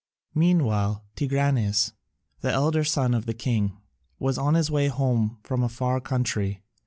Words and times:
Meanwhile 0.33 1.05
Tigranes, 1.15 1.91
the 2.39 2.51
elder 2.51 2.83
son 2.83 3.13
of 3.13 3.27
the 3.27 3.35
king, 3.35 3.77
was 4.17 4.35
on 4.35 4.55
his 4.55 4.71
way 4.71 4.87
home 4.87 5.37
from 5.43 5.61
a 5.61 5.69
far 5.69 5.99
country. 6.01 6.63